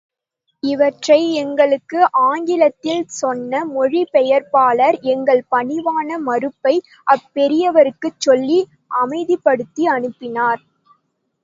[0.63, 1.99] இவற்றை எங்களுக்கு
[2.23, 6.75] ஆங்கிலத்தில் சொன்ன மொழிபெயர்ப்பாளர் எங்கள் பணிவான மறுப்பை
[7.07, 8.59] அப்பெரியவருக்குச் சொல்லி
[9.01, 10.61] அமைதிப்படுத்தி அனுப்பினார்.